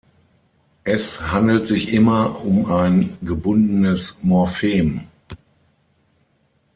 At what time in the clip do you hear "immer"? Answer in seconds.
1.93-2.43